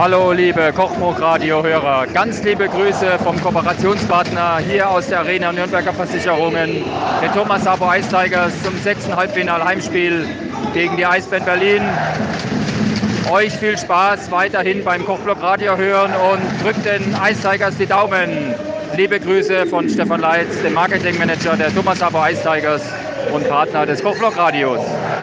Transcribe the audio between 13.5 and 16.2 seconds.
viel Spaß weiterhin beim Kochblock Radio hören